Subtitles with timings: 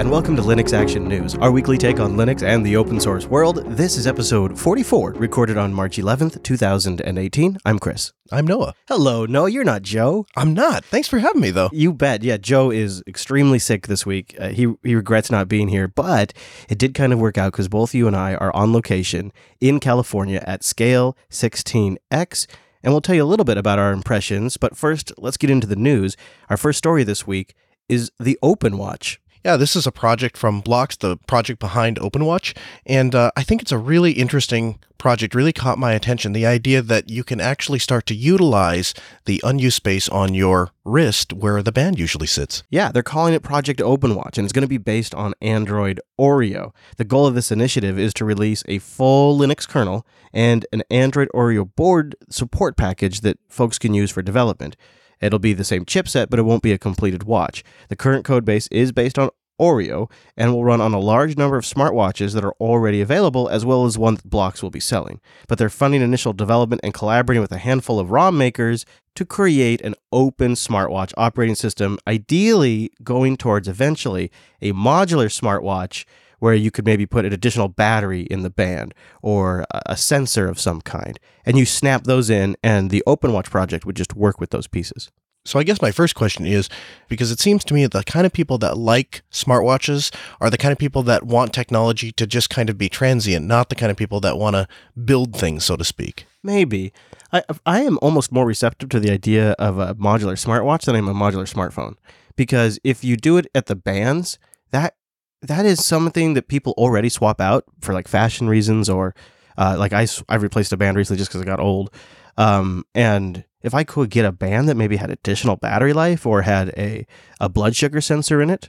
[0.00, 3.26] and welcome to Linux Action News, our weekly take on Linux and the open source
[3.26, 3.62] world.
[3.76, 7.58] This is episode 44, recorded on March 11th, 2018.
[7.66, 8.14] I'm Chris.
[8.32, 8.72] I'm Noah.
[8.88, 10.24] Hello, no, you're not Joe.
[10.34, 10.86] I'm not.
[10.86, 11.68] Thanks for having me, though.
[11.70, 12.22] You bet.
[12.22, 14.34] Yeah, Joe is extremely sick this week.
[14.40, 16.32] Uh, he he regrets not being here, but
[16.70, 19.80] it did kind of work out because both you and I are on location in
[19.80, 22.46] California at Scale 16X.
[22.82, 25.66] And we'll tell you a little bit about our impressions, but first, let's get into
[25.66, 26.16] the news.
[26.48, 27.54] Our first story this week
[27.86, 29.18] is the OpenWatch.
[29.42, 32.54] Yeah, this is a project from Blocks, the project behind OpenWatch,
[32.84, 35.34] and uh, I think it's a really interesting project.
[35.34, 36.34] Really caught my attention.
[36.34, 38.92] The idea that you can actually start to utilize
[39.24, 42.64] the unused space on your wrist where the band usually sits.
[42.68, 46.74] Yeah, they're calling it Project OpenWatch, and it's going to be based on Android Oreo.
[46.98, 51.30] The goal of this initiative is to release a full Linux kernel and an Android
[51.34, 54.76] Oreo board support package that folks can use for development.
[55.20, 57.62] It'll be the same chipset, but it won't be a completed watch.
[57.88, 61.56] The current code base is based on Oreo and will run on a large number
[61.58, 65.20] of smartwatches that are already available, as well as one that Blocks will be selling.
[65.46, 69.82] But they're funding initial development and collaborating with a handful of ROM makers to create
[69.82, 74.30] an open smartwatch operating system, ideally going towards eventually
[74.62, 76.06] a modular smartwatch
[76.40, 80.58] where you could maybe put an additional battery in the band or a sensor of
[80.58, 81.20] some kind.
[81.46, 85.10] And you snap those in, and the OpenWatch project would just work with those pieces.
[85.46, 86.68] So I guess my first question is
[87.08, 90.58] because it seems to me that the kind of people that like smartwatches are the
[90.58, 93.90] kind of people that want technology to just kind of be transient, not the kind
[93.90, 94.68] of people that want to
[95.02, 96.26] build things, so to speak.
[96.42, 96.92] Maybe.
[97.32, 101.08] I I am almost more receptive to the idea of a modular smartwatch than I'm
[101.08, 101.96] a modular smartphone.
[102.36, 104.38] Because if you do it at the bands,
[104.72, 104.94] that
[105.42, 109.14] that is something that people already swap out for like fashion reasons or
[109.56, 111.90] uh, like I, I replaced a band recently just because I got old.
[112.36, 116.42] Um, and if I could get a band that maybe had additional battery life or
[116.42, 117.06] had a,
[117.40, 118.68] a blood sugar sensor in it,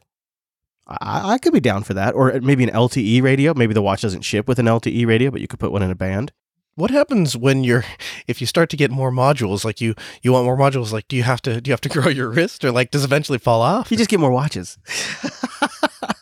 [0.88, 2.14] I, I could be down for that.
[2.16, 3.54] Or maybe an LTE radio.
[3.54, 5.92] Maybe the watch doesn't ship with an LTE radio, but you could put one in
[5.92, 6.34] a band.
[6.76, 7.84] What happens when you're
[8.28, 9.66] if you start to get more modules?
[9.66, 10.92] Like you you want more modules?
[10.92, 13.04] Like do you have to do you have to grow your wrist or like does
[13.04, 13.92] it eventually fall off?
[13.92, 14.78] You just get more watches.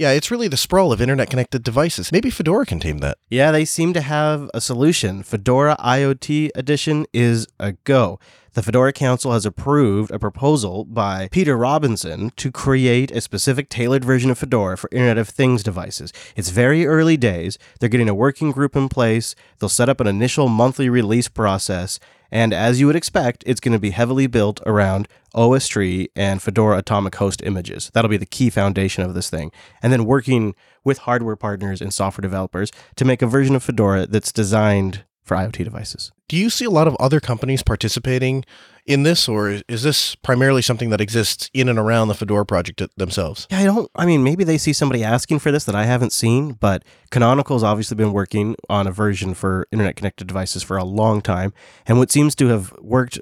[0.00, 2.10] Yeah, it's really the sprawl of internet connected devices.
[2.10, 3.18] Maybe Fedora can tame that.
[3.28, 5.22] Yeah, they seem to have a solution.
[5.22, 8.18] Fedora IoT Edition is a go.
[8.52, 14.04] The Fedora Council has approved a proposal by Peter Robinson to create a specific tailored
[14.04, 16.12] version of Fedora for Internet of Things devices.
[16.34, 17.58] It's very early days.
[17.78, 19.36] They're getting a working group in place.
[19.60, 22.00] They'll set up an initial monthly release process.
[22.32, 26.42] And as you would expect, it's going to be heavily built around OS Tree and
[26.42, 27.88] Fedora Atomic Host images.
[27.94, 29.52] That'll be the key foundation of this thing.
[29.80, 34.08] And then working with hardware partners and software developers to make a version of Fedora
[34.08, 36.12] that's designed for IoT devices.
[36.28, 38.44] Do you see a lot of other companies participating
[38.86, 42.82] in this, or is this primarily something that exists in and around the Fedora project
[42.96, 43.46] themselves?
[43.50, 43.90] Yeah, I don't.
[43.94, 47.62] I mean, maybe they see somebody asking for this that I haven't seen, but Canonical's
[47.62, 51.52] obviously been working on a version for internet connected devices for a long time,
[51.86, 53.20] and what seems to have worked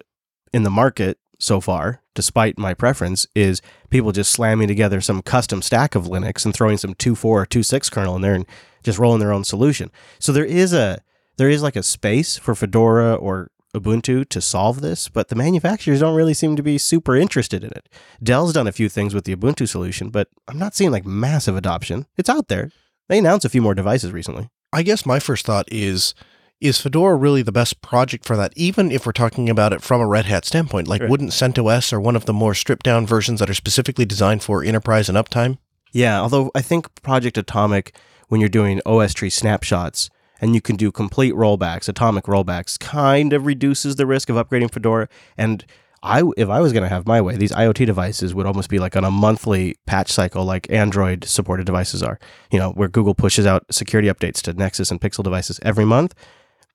[0.52, 5.62] in the market so far, despite my preference, is people just slamming together some custom
[5.62, 8.46] stack of Linux and throwing some 2.4 or 2.6 kernel in there and
[8.82, 9.90] just rolling their own solution.
[10.18, 11.00] So there is a
[11.38, 16.00] there is like a space for Fedora or Ubuntu to solve this, but the manufacturers
[16.00, 17.88] don't really seem to be super interested in it.
[18.22, 21.56] Dell's done a few things with the Ubuntu solution, but I'm not seeing like massive
[21.56, 22.06] adoption.
[22.16, 22.70] It's out there.
[23.08, 24.48] They announced a few more devices recently.
[24.72, 26.14] I guess my first thought is
[26.60, 30.00] is Fedora really the best project for that, even if we're talking about it from
[30.00, 30.88] a Red Hat standpoint?
[30.88, 31.08] Like, right.
[31.08, 34.64] wouldn't CentOS or one of the more stripped down versions that are specifically designed for
[34.64, 35.58] enterprise and uptime?
[35.92, 37.94] Yeah, although I think Project Atomic,
[38.26, 40.10] when you're doing OS tree snapshots,
[40.40, 44.72] and you can do complete rollbacks, atomic rollbacks, kind of reduces the risk of upgrading
[44.72, 45.08] Fedora.
[45.36, 45.64] And
[46.02, 48.78] I, if I was going to have my way, these IoT devices would almost be
[48.78, 52.18] like on a monthly patch cycle, like Android supported devices are.
[52.52, 56.14] You know, where Google pushes out security updates to Nexus and Pixel devices every month.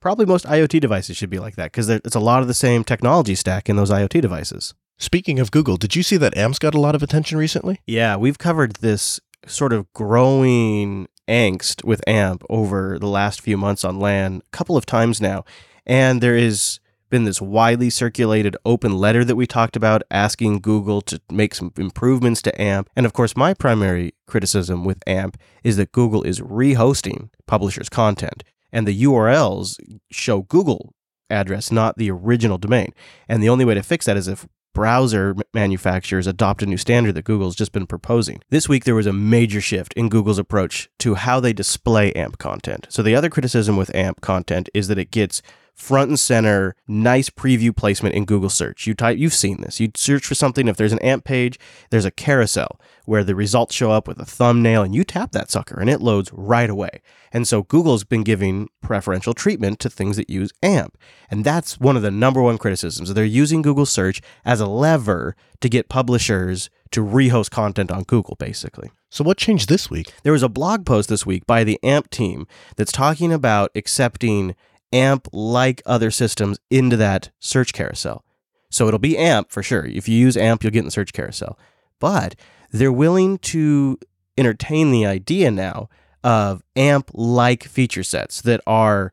[0.01, 2.83] Probably most IoT devices should be like that because it's a lot of the same
[2.83, 4.73] technology stack in those IoT devices.
[4.97, 7.79] Speaking of Google, did you see that AMP's got a lot of attention recently?
[7.87, 13.83] Yeah, we've covered this sort of growing angst with AMP over the last few months
[13.83, 15.43] on LAN a couple of times now.
[15.85, 16.79] And there has
[17.09, 21.71] been this widely circulated open letter that we talked about asking Google to make some
[21.77, 22.89] improvements to AMP.
[22.95, 28.43] And of course, my primary criticism with AMP is that Google is rehosting publishers' content.
[28.71, 29.77] And the URLs
[30.09, 30.95] show Google
[31.29, 32.93] address, not the original domain.
[33.29, 37.15] And the only way to fix that is if browser manufacturers adopt a new standard
[37.15, 38.41] that Google's just been proposing.
[38.49, 42.37] This week, there was a major shift in Google's approach to how they display AMP
[42.37, 42.87] content.
[42.89, 45.41] So, the other criticism with AMP content is that it gets
[45.73, 48.85] front and center, nice preview placement in Google search.
[48.87, 49.79] You type, you've seen this.
[49.79, 50.67] You search for something.
[50.67, 51.59] If there's an AMP page,
[51.89, 55.51] there's a carousel where the results show up with a thumbnail and you tap that
[55.51, 57.01] sucker and it loads right away.
[57.31, 60.97] And so Google's been giving preferential treatment to things that use AMP.
[61.29, 63.13] And that's one of the number one criticisms.
[63.13, 68.35] They're using Google search as a lever to get publishers to rehost content on Google,
[68.35, 68.91] basically.
[69.09, 70.11] So, what changed this week?
[70.23, 72.47] There was a blog post this week by the AMP team
[72.77, 74.55] that's talking about accepting
[74.93, 78.23] AMP like other systems into that search carousel.
[78.69, 79.85] So it'll be AMP for sure.
[79.85, 81.59] If you use AMP, you'll get in the search carousel.
[81.99, 82.35] But
[82.71, 83.99] they're willing to
[84.37, 85.89] entertain the idea now
[86.23, 89.11] of AMP like feature sets that are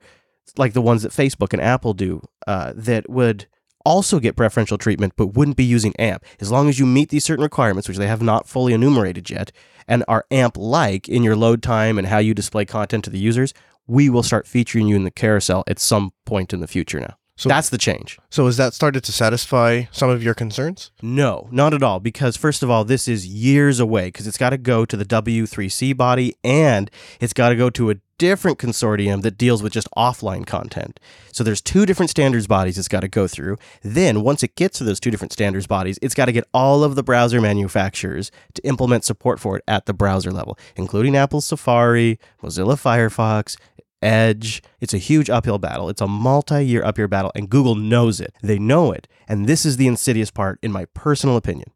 [0.57, 3.47] like the ones that Facebook and Apple do uh, that would
[3.85, 6.25] also get preferential treatment but wouldn't be using AMP.
[6.41, 9.53] As long as you meet these certain requirements, which they have not fully enumerated yet,
[9.89, 13.19] and are AMP like in your load time and how you display content to the
[13.19, 13.55] users,
[13.91, 17.17] we will start featuring you in the carousel at some point in the future now.
[17.41, 18.19] So that's the change.
[18.29, 20.91] So has that started to satisfy some of your concerns?
[21.01, 21.99] No, not at all.
[21.99, 25.07] Because first of all, this is years away because it's got to go to the
[25.07, 29.89] W3C body and it's got to go to a different consortium that deals with just
[29.97, 31.01] offline content.
[31.33, 33.57] So there's two different standards bodies it's got to go through.
[33.81, 36.85] Then once it gets to those two different standards bodies, it's got to get all
[36.85, 41.41] of the browser manufacturers to implement support for it at the browser level, including Apple
[41.41, 43.57] Safari, Mozilla Firefox,
[44.03, 44.63] Edge.
[44.81, 45.89] It's a huge uphill battle.
[45.89, 48.35] It's a multi year uphill battle, and Google knows it.
[48.43, 49.07] They know it.
[49.29, 51.71] And this is the insidious part, in my personal opinion.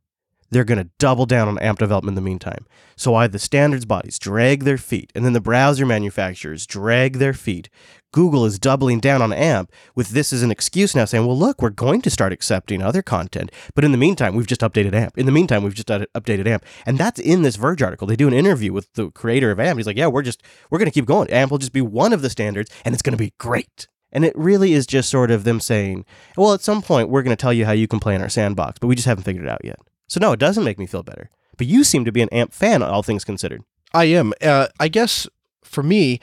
[0.51, 2.67] They're going to double down on AMP development in the meantime.
[2.97, 7.33] So why the standards bodies drag their feet, and then the browser manufacturers drag their
[7.33, 7.69] feet,
[8.13, 11.61] Google is doubling down on AMP with this as an excuse now saying, well, look,
[11.61, 13.51] we're going to start accepting other content.
[13.75, 15.19] But in the meantime, we've just updated AMP.
[15.19, 16.65] In the meantime, we've just updated AMP.
[16.87, 18.07] And that's in this Verge article.
[18.07, 19.79] They do an interview with the creator of AMP.
[19.79, 21.29] He's like, yeah, we're just, we're going to keep going.
[21.29, 23.89] AMP will just be one of the standards and it's going to be great.
[24.13, 26.05] And it really is just sort of them saying,
[26.37, 28.29] well, at some point, we're going to tell you how you can play in our
[28.29, 29.81] sandbox, but we just haven't figured it out yet.
[30.09, 31.31] So no, it doesn't make me feel better.
[31.57, 33.63] But you seem to be an AMP fan, all things considered.
[33.93, 34.33] I am.
[34.43, 35.29] Uh, I guess
[35.63, 36.21] for me,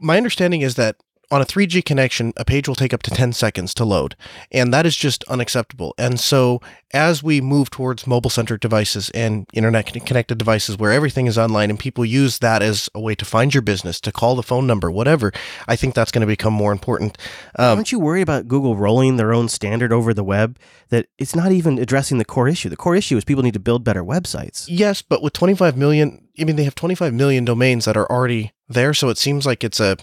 [0.00, 0.96] my understanding is that
[1.32, 4.14] on a 3G connection, a page will take up to 10 seconds to load,
[4.52, 5.94] and that is just unacceptable.
[5.96, 6.60] And so,
[6.92, 11.70] as we move towards mobile centric devices and internet connected devices where everything is online
[11.70, 14.66] and people use that as a way to find your business, to call the phone
[14.66, 15.32] number, whatever,
[15.66, 17.16] I think that's going to become more important.
[17.58, 20.58] Um, Aren't you worried about Google rolling their own standard over the web?
[20.90, 22.68] That it's not even addressing the core issue.
[22.68, 24.66] The core issue is people need to build better websites.
[24.68, 28.52] Yes, but with 25 million, I mean, they have 25 million domains that are already
[28.68, 29.96] there, so it seems like it's a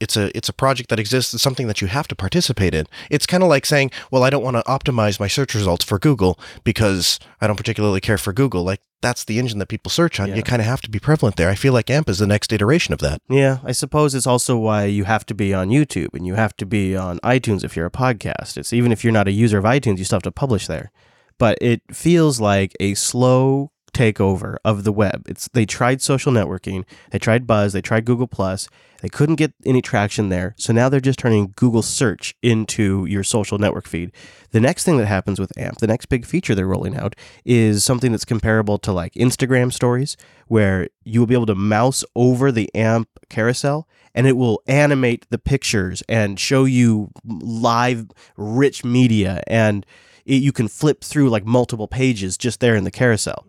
[0.00, 2.86] it's a it's a project that exists it's something that you have to participate in.
[3.10, 5.98] It's kind of like saying well i don't want to optimize my search results for
[5.98, 8.62] google because i don't particularly care for google.
[8.62, 10.28] Like that's the engine that people search on.
[10.28, 10.36] Yeah.
[10.36, 11.50] you kind of have to be prevalent there.
[11.50, 13.22] I feel like amp is the next iteration of that.
[13.28, 16.56] Yeah i suppose it's also why you have to be on youtube and you have
[16.58, 18.56] to be on itunes if you're a podcast.
[18.56, 20.90] It's even if you're not a user of itunes you still have to publish there.
[21.38, 25.24] But it feels like a slow takeover of the web.
[25.28, 28.68] It's they tried social networking, they tried Buzz, they tried Google Plus,
[29.06, 30.56] they couldn't get any traction there.
[30.58, 34.10] So now they're just turning Google search into your social network feed.
[34.50, 37.14] The next thing that happens with AMP, the next big feature they're rolling out
[37.44, 40.16] is something that's comparable to like Instagram stories
[40.48, 45.24] where you will be able to mouse over the AMP carousel and it will animate
[45.30, 49.86] the pictures and show you live rich media and
[50.24, 53.46] it, you can flip through like multiple pages just there in the carousel.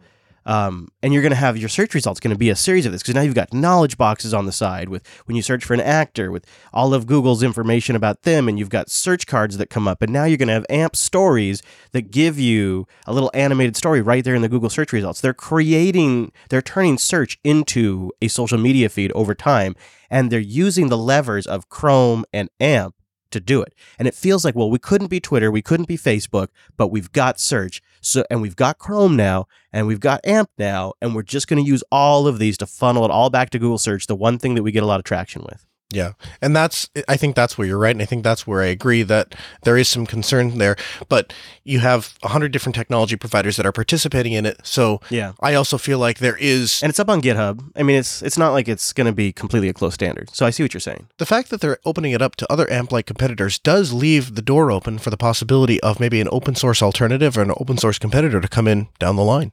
[0.47, 2.93] Um, and you're going to have your search results going to be a series of
[2.93, 5.73] this because now you've got knowledge boxes on the side with when you search for
[5.73, 9.69] an actor with all of Google's information about them, and you've got search cards that
[9.69, 11.61] come up, and now you're going to have AMP stories
[11.91, 15.19] that give you a little animated story right there in the Google search results.
[15.19, 19.75] They're creating, they're turning search into a social media feed over time,
[20.09, 22.95] and they're using the levers of Chrome and AMP
[23.31, 23.73] to do it.
[23.97, 27.11] And it feels like, well, we couldn't be Twitter, we couldn't be Facebook, but we've
[27.11, 27.81] got search.
[28.01, 31.63] So and we've got Chrome now and we've got AMP now, and we're just going
[31.63, 34.37] to use all of these to funnel it all back to Google search, the one
[34.37, 35.65] thing that we get a lot of traction with.
[35.89, 36.13] Yeah.
[36.41, 37.95] And that's, I think that's where you're right.
[37.95, 40.75] And I think that's where I agree that there is some concern there.
[41.07, 44.59] But you have 100 different technology providers that are participating in it.
[44.63, 45.33] So yeah.
[45.39, 46.81] I also feel like there is.
[46.83, 47.71] And it's up on GitHub.
[47.75, 50.29] I mean, it's it's not like it's going to be completely a closed standard.
[50.35, 51.07] So I see what you're saying.
[51.17, 54.41] The fact that they're opening it up to other AMP like competitors does leave the
[54.41, 57.97] door open for the possibility of maybe an open source alternative or an open source
[57.97, 59.51] competitor to come in down the line.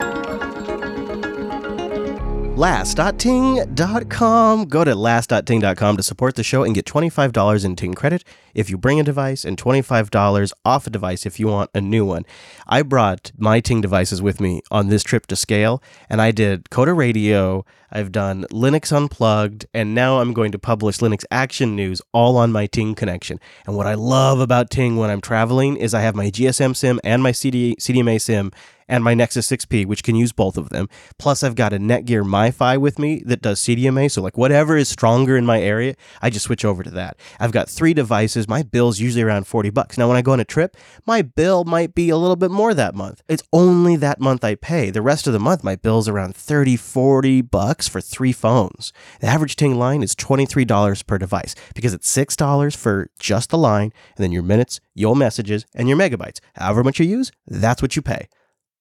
[2.57, 4.65] last.ting.com.
[4.67, 8.79] Go to last.ting.com to support the show and get $25 in Ting credit if you
[8.79, 12.25] bring a device and $25 off a device if you want a new one.
[12.67, 16.65] I brought my Ting devices with me on this trip to scale, and I did
[16.65, 22.03] Coder Radio, I've done Linux Unplugged, and now I'm going to publish Linux Action News
[22.13, 23.39] all on my Ting connection.
[23.67, 27.01] And what I love about Ting when I'm traveling is I have my GSM SIM
[27.05, 28.51] and my CD, CDMA SIM
[28.89, 30.89] and my Nexus 6P, which can use both of them.
[31.19, 34.11] Plus, I've got a Netgear MiFi with me that does CDMA.
[34.11, 37.17] So, like, whatever is stronger in my area, I just switch over to that.
[37.41, 38.44] I've got three devices.
[38.49, 39.99] My bill's usually around 40 bucks.
[39.99, 42.75] Now, when I go on a trip, my bill might be a little bit more
[42.75, 43.23] that month.
[43.29, 44.91] It's only that month I pay.
[44.91, 48.93] The rest of the month, my bill's around 30, 40 bucks for three phones.
[49.21, 53.93] The average Ting line is $23 per device because it's $6 for just the line
[54.17, 56.41] and then your minutes, your messages, and your megabytes.
[56.55, 58.29] However much you use, that's what you pay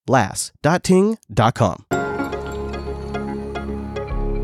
[0.07, 1.85] las.ting.com.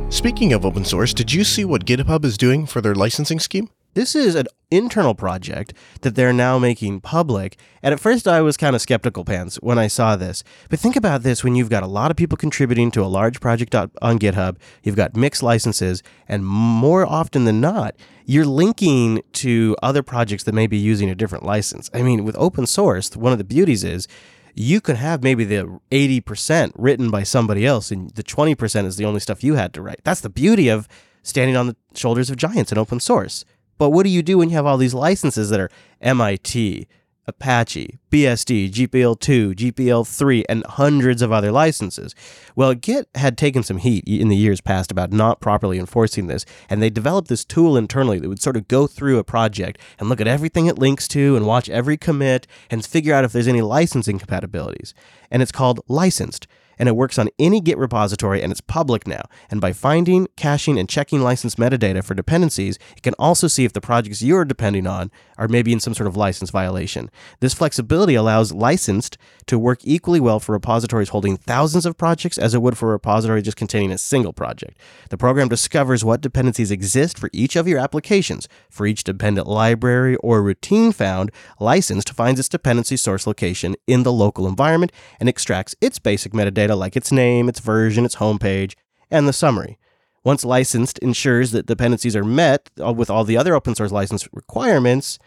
[0.09, 3.69] Speaking of open source, did you see what GitHub is doing for their licensing scheme?
[3.99, 7.57] This is an internal project that they're now making public.
[7.83, 10.41] And at first, I was kind of skeptical, pants, when I saw this.
[10.69, 13.41] But think about this when you've got a lot of people contributing to a large
[13.41, 17.93] project on GitHub, you've got mixed licenses, and more often than not,
[18.25, 21.89] you're linking to other projects that may be using a different license.
[21.93, 24.07] I mean, with open source, one of the beauties is
[24.55, 29.03] you can have maybe the 80% written by somebody else and the 20% is the
[29.03, 29.99] only stuff you had to write.
[30.05, 30.87] That's the beauty of
[31.21, 33.43] standing on the shoulders of giants in open source.
[33.79, 35.71] But what do you do when you have all these licenses that are
[36.01, 36.87] MIT,
[37.29, 42.15] Apache, BSD, GPL2, GPL3, and hundreds of other licenses.
[42.55, 46.43] Well, Git had taken some heat in the years past about not properly enforcing this,
[46.69, 50.09] and they developed this tool internally that would sort of go through a project and
[50.09, 53.47] look at everything it links to and watch every commit and figure out if there's
[53.47, 54.93] any licensing compatibilities.
[55.29, 56.47] And it's called Licensed
[56.79, 59.21] and it works on any Git repository and it's public now.
[59.51, 63.73] And by finding, caching, and checking license metadata for dependencies, it can also see if
[63.73, 67.11] the projects you're depending on are maybe in some sort of license violation.
[67.41, 69.17] This flexibility allows licensed
[69.47, 72.93] to work equally well for repositories holding thousands of projects as it would for a
[72.93, 74.77] repository just containing a single project.
[75.09, 78.47] The program discovers what dependencies exist for each of your applications.
[78.69, 84.13] For each dependent library or routine found, licensed finds its dependency source location in the
[84.13, 88.75] local environment and extracts its basic metadata data like its name, its version, its homepage,
[89.09, 89.77] and the summary.
[90.23, 94.27] Once licensed ensures that dependencies are met uh, with all the other open source license
[94.33, 95.17] requirements,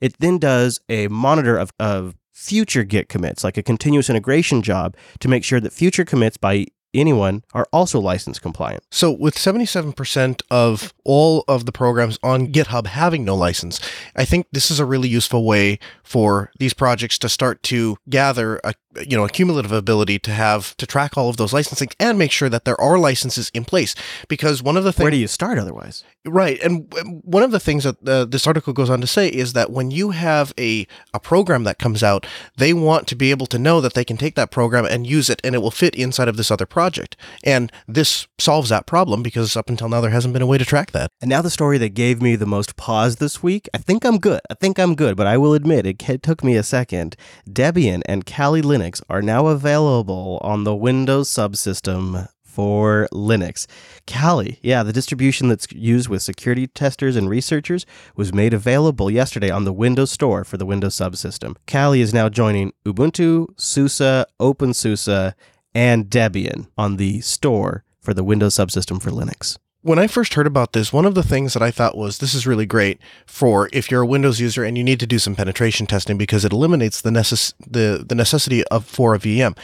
[0.00, 4.96] it then does a monitor of, of future Git commits, like a continuous integration job,
[5.20, 8.84] to make sure that future commits by anyone are also license compliant.
[8.90, 13.80] So, with 77% of all of the programs on GitHub having no license,
[14.14, 18.60] I think this is a really useful way for these projects to start to gather
[18.62, 18.74] a
[19.06, 22.30] you know a cumulative ability to have to track all of those licensing and make
[22.30, 23.94] sure that there are licenses in place.
[24.28, 26.04] Because one of the things where do you start otherwise?
[26.24, 26.92] Right and
[27.24, 29.90] one of the things that uh, this article goes on to say is that when
[29.90, 33.80] you have a a program that comes out they want to be able to know
[33.80, 36.36] that they can take that program and use it and it will fit inside of
[36.36, 37.16] this other project.
[37.44, 40.64] And this solves that problem because up until now there hasn't been a way to
[40.64, 41.10] track that.
[41.20, 44.18] And now the story that gave me the most pause this week i think i'm
[44.18, 47.16] good i think i'm good but i will admit it took me a second.
[47.48, 53.66] Debian and kali linux Linux are now available on the Windows subsystem for Linux.
[54.06, 57.86] Kali, yeah, the distribution that's used with security testers and researchers,
[58.16, 61.56] was made available yesterday on the Windows Store for the Windows subsystem.
[61.66, 65.34] Kali is now joining Ubuntu, SUSE, OpenSUSE,
[65.74, 70.46] and Debian on the store for the Windows subsystem for Linux when I first heard
[70.46, 73.68] about this, one of the things that I thought was this is really great for
[73.72, 76.52] if you're a Windows user and you need to do some penetration testing because it
[76.52, 79.56] eliminates the necess- the, the necessity of for a VM.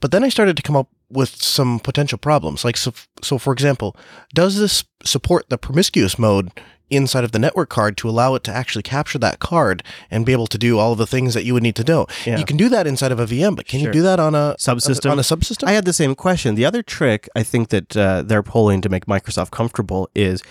[0.00, 2.64] But then I started to come up with some potential problems.
[2.64, 3.96] Like so, so for example,
[4.34, 6.50] does this support the promiscuous mode
[6.90, 10.32] inside of the network card to allow it to actually capture that card and be
[10.32, 12.06] able to do all of the things that you would need to know.
[12.26, 12.38] Yeah.
[12.38, 13.88] You can do that inside of a VM, but can sure.
[13.88, 15.10] you do that on a subsystem?
[15.10, 15.68] On a subsystem?
[15.68, 16.54] I had the same question.
[16.54, 20.42] The other trick I think that uh, they're pulling to make Microsoft comfortable is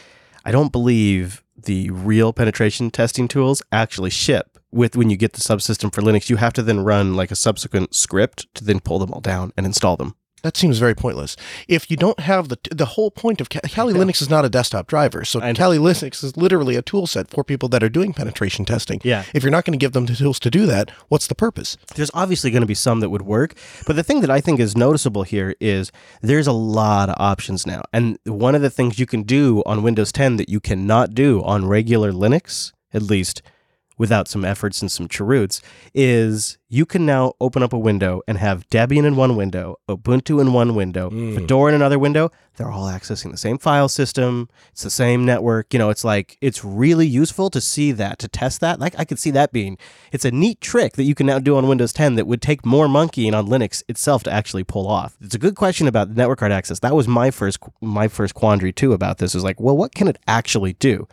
[0.46, 5.42] I don't believe the real penetration testing tools actually ship with when you get the
[5.42, 6.30] subsystem for Linux.
[6.30, 9.52] You have to then run like a subsequent script to then pull them all down
[9.58, 10.16] and install them.
[10.42, 11.36] That seems very pointless.
[11.68, 14.88] If you don't have the the whole point of Kali Linux is not a desktop
[14.88, 18.66] driver, so Kali Linux is literally a tool set for people that are doing penetration
[18.66, 19.02] testing.
[19.04, 19.24] Yeah.
[19.34, 21.78] If you're not going to give them the tools to do that, what's the purpose?
[21.96, 23.56] There's obviously going to be some that would work,
[23.86, 25.92] but the thing that I think is noticeable here is
[26.22, 29.84] there's a lot of options now, and one of the things you can do on
[29.84, 33.42] Windows 10 that you cannot do on regular Linux, at least
[33.98, 35.62] without some efforts and some chroots,
[35.94, 40.40] is you can now open up a window and have Debian in one window, Ubuntu
[40.40, 41.36] in one window, Mm.
[41.36, 42.32] Fedora in another window.
[42.58, 44.50] They're all accessing the same file system.
[44.74, 45.74] It's the same network.
[45.74, 48.80] You know, it's like it's really useful to see that, to test that.
[48.82, 49.78] Like I could see that being
[50.12, 52.66] it's a neat trick that you can now do on Windows 10 that would take
[52.66, 55.16] more monkeying on Linux itself to actually pull off.
[55.22, 56.80] It's a good question about network card access.
[56.80, 60.10] That was my first my first quandary too about this is like, well, what can
[60.10, 61.08] it actually do?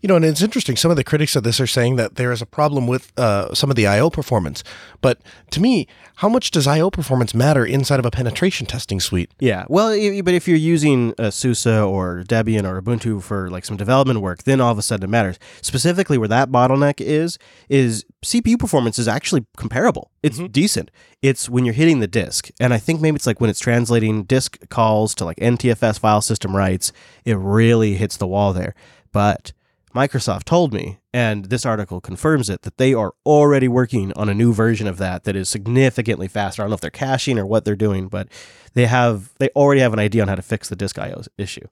[0.00, 0.76] You know, and it's interesting.
[0.76, 3.54] Some of the critics of this are saying that there is a problem with uh,
[3.54, 4.64] some of the I/O performance.
[5.00, 5.86] But to me,
[6.16, 9.30] how much does I/O performance matter inside of a penetration testing suite?
[9.38, 9.88] Yeah, well,
[10.22, 14.44] but if you're using uh, SUSE or Debian or Ubuntu for like some development work,
[14.44, 15.38] then all of a sudden it matters.
[15.62, 17.38] Specifically, where that bottleneck is,
[17.68, 20.10] is CPU performance is actually comparable.
[20.22, 20.90] It's decent.
[21.22, 24.24] It's when you're hitting the disk, and I think maybe it's like when it's translating
[24.24, 26.92] disk calls to like NTFS file system writes,
[27.24, 28.74] it really hits the wall there.
[29.12, 29.52] But
[29.94, 34.34] Microsoft told me, and this article confirms it, that they are already working on a
[34.34, 36.60] new version of that that is significantly faster.
[36.60, 38.28] I don't know if they're caching or what they're doing, but
[38.74, 41.66] they have they already have an idea on how to fix the disk I/O issue.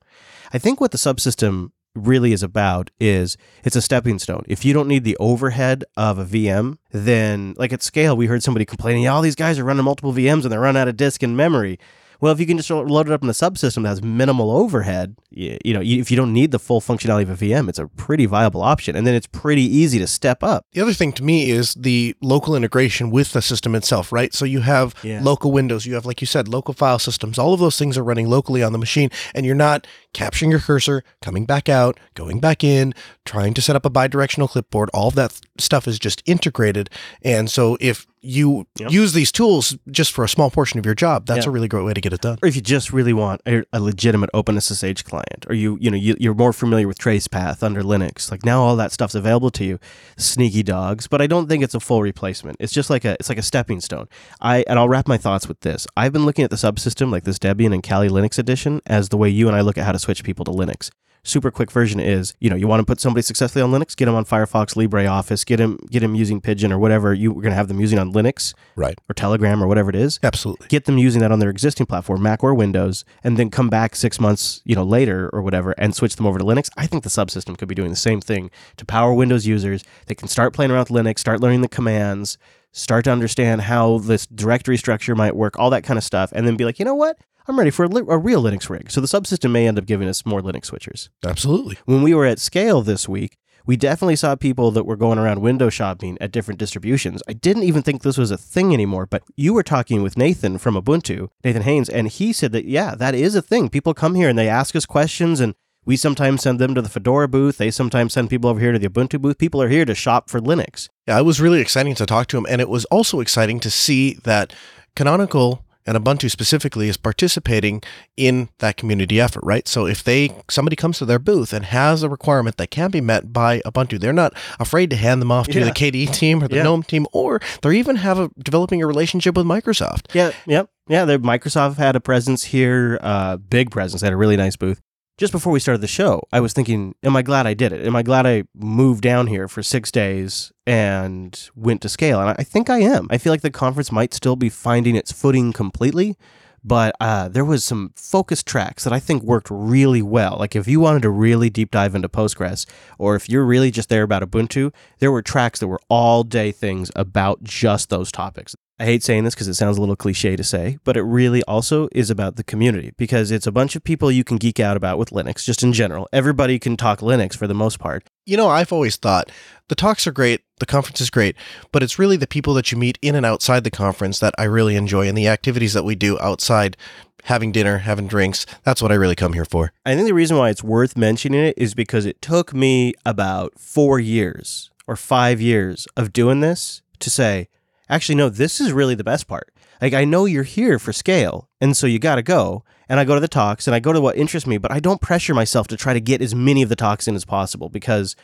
[0.55, 4.45] I think what the subsystem really is about is it's a stepping stone.
[4.49, 8.43] If you don't need the overhead of a VM, then like at scale, we heard
[8.43, 11.23] somebody complaining, all these guys are running multiple VMs and they're running out of disk
[11.23, 11.79] and memory.
[12.19, 15.17] Well, if you can just load it up in the subsystem that has minimal overhead,
[15.37, 17.87] you, you know, if you don't need the full functionality of a VM, it's a
[17.87, 18.97] pretty viable option.
[18.97, 20.65] And then it's pretty easy to step up.
[20.73, 24.33] The other thing to me is the local integration with the system itself, right?
[24.35, 25.21] So you have Yeah.
[25.23, 27.39] local windows, you have, like you said, local file systems.
[27.39, 30.61] All of those things are running locally on the machine, and you're not capturing your
[30.61, 34.91] cursor, coming back out, going back in, trying to set up a bidirectional clipboard.
[34.95, 36.89] All of that th- stuff is just integrated.
[37.23, 38.91] And so if you Yep.
[38.91, 41.51] use these tools just for a small portion of your job, that's Yeah.
[41.51, 42.39] a really great way to get it done.
[42.43, 45.97] or if you just really want a, a legitimate OpenSSH client, or you you know
[45.97, 49.65] you, you're more familiar with Tracepath under Linux, like now all that stuff's available to
[49.65, 49.79] you.
[50.17, 52.57] Sneaky dogs, but I don't think it's a full replacement.
[52.61, 54.09] It's just like a it's like a stepping stone.
[54.41, 55.87] I and I'll wrap my thoughts with this.
[55.97, 59.17] I've been looking at the subsystem like this Debian and Kali Linux edition as the
[59.17, 60.91] way you and I look at how to switch people to Linux.
[61.27, 64.05] Super quick version is, you know, you want to put somebody successfully on Linux, get
[64.05, 67.51] them on Firefox, LibreOffice, get them get them using Pidgin or whatever you were going
[67.53, 68.99] to have them using on Linux Right.
[69.09, 70.69] or Telegram or whatever it is Absolutely.
[70.69, 73.97] get them using that on their existing platform, Mac or Windows, and then come back
[73.97, 76.69] six months, you know, later or whatever, and switch them over to Linux.
[76.77, 79.83] I think the subsystem could be doing the same thing to power Windows users.
[80.07, 82.37] They can start playing around with Linux, start learning the commands,
[82.73, 86.47] start to understand how this directory structure might work, all that kind of stuff, and
[86.47, 87.17] then be like, you know what?
[87.47, 88.91] I'm ready for a, li- a real Linux rig.
[88.91, 91.09] So the subsystem may end up giving us more Linux switchers.
[91.25, 91.79] Absolutely.
[91.85, 95.41] When we were at scale this week, we definitely saw people that were going around
[95.41, 97.23] window shopping at different distributions.
[97.29, 100.59] I didn't even think this was a thing anymore, but you were talking with Nathan
[100.59, 103.71] from Ubuntu, Nathan Haines, and he said that, yeah, that is a thing.
[103.71, 105.55] People come here and they ask us questions, and
[105.87, 107.57] we sometimes send them to the Fedora booth.
[107.57, 109.39] They sometimes send people over here to the Ubuntu booth.
[109.39, 110.89] People are here to shop for Linux.
[111.07, 113.71] Yeah, it was really exciting to talk to him, and it was also exciting to
[113.71, 114.53] see that
[114.95, 117.83] Canonical and Ubuntu specifically is participating
[118.17, 119.67] in that community effort, right?
[119.69, 123.01] So if they somebody comes to their booth and has a requirement that can be
[123.01, 125.65] met by Ubuntu, they're not afraid to hand them off to Yeah.
[125.67, 126.63] the KDE team or the Yeah.
[126.65, 130.07] GNOME team, or they're even have a developing a relationship with Microsoft.
[130.15, 131.05] Yeah, yep, yeah.
[131.05, 134.01] The Microsoft had a presence here, uh, big presence.
[134.01, 134.81] They had a really nice booth.
[135.17, 137.87] Just before we started the show, I was thinking, am I glad I did it?
[137.87, 142.21] Am I glad I moved down here for six days and went to scale?
[142.21, 143.07] And I think I am.
[143.11, 146.17] I feel like the conference might still be finding its footing completely,
[146.65, 150.37] but uh, there was some focus tracks that I think worked really well.
[150.37, 152.67] Like if you wanted to really deep dive into Postgres,
[152.99, 156.51] or if you're really just there about Ubuntu, there were tracks that were all day
[156.51, 158.57] things about just those topics.
[158.85, 161.43] I hate saying this because it sounds a little cliche to say, but it really
[161.45, 164.77] also is about the community because it's a bunch of people you can geek out
[164.77, 166.07] about with Linux, just in general.
[166.13, 168.05] Everybody can talk Linux for the most part.
[168.27, 169.33] You know, I've always thought
[169.69, 171.35] the talks are great, the conference is great,
[171.73, 174.45] but it's really the people that you meet in and outside the conference that I
[174.45, 176.77] really enjoy and the activities that we do outside,
[177.23, 178.45] having dinner, having drinks.
[178.65, 179.73] That's what I really come here for.
[179.87, 183.59] I think the reason why it's worth mentioning it is because it took me about
[183.59, 187.49] four years or five years of doing this to say,
[187.89, 189.53] actually, no, this is really the best part.
[189.81, 192.65] Like, I know you're here for scale, and so you got to go.
[192.89, 194.79] And I go to the talks and I go to what interests me, but I
[194.79, 197.71] don't pressure myself to try to get as many of the talks in as possible
[197.71, 198.15] because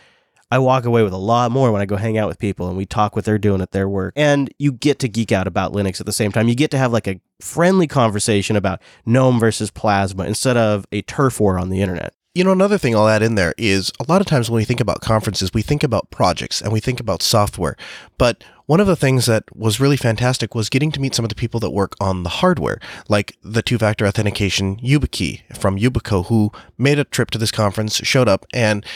[0.51, 2.77] I walk away with a lot more when I go hang out with people and
[2.77, 4.13] we talk what they're doing at their work.
[4.17, 6.49] And you get to geek out about Linux at the same time.
[6.49, 11.03] You get to have like a friendly conversation about GNOME versus Plasma instead of a
[11.03, 12.15] turf war on the internet.
[12.33, 14.65] You know, another thing I'll add in there is a lot of times when we
[14.65, 17.77] think about conferences, we think about projects and we think about software.
[18.19, 21.29] But one of the things that was really fantastic was getting to meet some of
[21.29, 26.27] the people that work on the hardware, like the two factor authentication YubiKey from Yubico,
[26.27, 28.87] who made a trip to this conference, showed up, and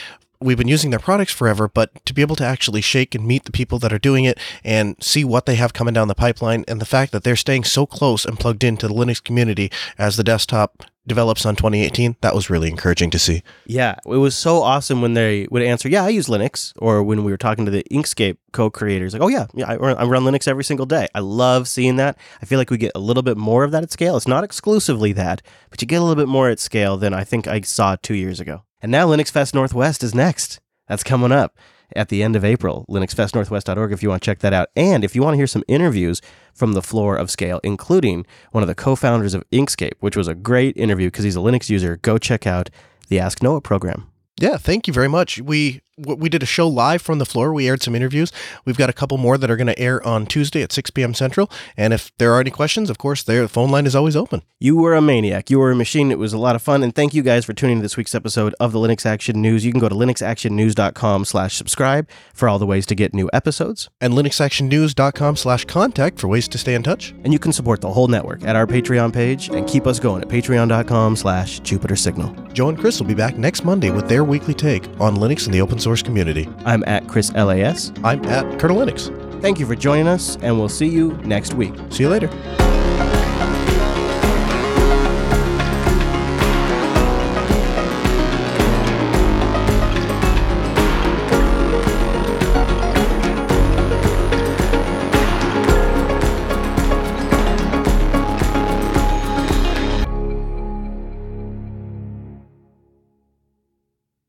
[0.40, 3.44] we've been using their products forever, but to be able to actually shake and meet
[3.44, 6.64] the people that are doing it and see what they have coming down the pipeline
[6.68, 10.16] and the fact that they're staying so close and plugged into the Linux community as
[10.16, 13.42] the desktop develops on 2018, that was really encouraging to see.
[13.66, 17.24] Yeah, it was so awesome when they would answer, "Yeah, I use Linux," or when
[17.24, 20.64] we were talking to the Inkscape co-creators, like, "Oh yeah, yeah, I, run Linux every
[20.64, 22.16] single day." I love seeing that.
[22.40, 24.16] I feel like we get a little bit more of that at scale.
[24.16, 27.24] It's not exclusively that, but you get a little bit more at scale than I
[27.24, 28.62] think I saw two years ago.
[28.84, 30.60] And now Linux Fest Northwest is next.
[30.88, 31.56] That's coming up
[31.96, 32.84] at the end of April.
[32.90, 34.68] LinuxFestNorthwest.org if you want to check that out.
[34.76, 36.20] And if you want to hear some interviews
[36.52, 40.28] from the floor of Scale, including one of the co founders of Inkscape, which was
[40.28, 42.68] a great interview because he's a Linux user, go check out
[43.08, 44.06] the Ask Noah program.
[44.38, 45.40] Yeah, thank you very much.
[45.40, 47.52] We we did a show live from the floor.
[47.52, 48.32] We aired some interviews.
[48.64, 51.14] We've got a couple more that are going to air on Tuesday at 6 p.m.
[51.14, 51.50] Central.
[51.76, 54.42] And if there are any questions, of course, the phone line is always open.
[54.58, 55.50] You were a maniac.
[55.50, 56.10] You were a machine.
[56.10, 56.82] It was a lot of fun.
[56.82, 59.64] And thank you guys for tuning to this week's episode of the Linux Action News.
[59.64, 63.88] You can go to linuxactionnews.com slash subscribe for all the ways to get new episodes.
[64.00, 67.14] And linuxactionnews.com slash contact for ways to stay in touch.
[67.22, 70.22] And you can support the whole network at our Patreon page and keep us going
[70.22, 72.34] at patreon.com slash Jupiter Signal.
[72.52, 75.54] Joe and Chris will be back next Monday with their weekly take on Linux and
[75.54, 76.48] the open source community.
[76.64, 77.92] I'm at Chris LAS.
[78.02, 79.12] I'm at Kernel Linux.
[79.42, 81.74] Thank you for joining us, and we'll see you next week.
[81.90, 82.63] See you later.